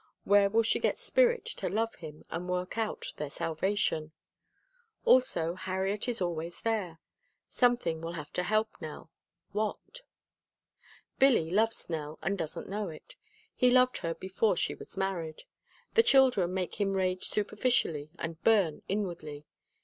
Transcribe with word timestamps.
Where 0.23 0.49
will 0.49 0.63
she 0.63 0.79
get 0.79 0.97
spirit 0.97 1.45
to 1.57 1.69
love 1.69 1.93
him 1.93 2.25
and 2.31 2.49
work 2.49 2.75
out 2.75 3.13
their 3.17 3.29
salvation? 3.29 4.13
Also 5.05 5.53
Harriet 5.53 6.07
is 6.07 6.19
always 6.19 6.63
there. 6.63 6.99
Something 7.47 8.01
will 8.01 8.13
have 8.13 8.33
to 8.33 8.41
help 8.41 8.69
Nell. 8.81 9.11
What? 9.51 10.01
Billy 11.19 11.51
loves 11.51 11.87
Nell 11.87 12.17
and 12.23 12.35
doesn't 12.35 12.67
know 12.67 12.89
it. 12.89 13.15
He 13.53 13.69
loved 13.69 13.97
her 13.97 14.15
before 14.15 14.57
she 14.57 14.73
was 14.73 14.97
married. 14.97 15.43
The 15.93 16.01
children 16.01 16.51
make 16.51 16.81
him 16.81 16.93
rage 16.97 17.25
superficially 17.25 18.09
and 18.17 18.43
burn 18.43 18.81
inwardly. 18.87 19.45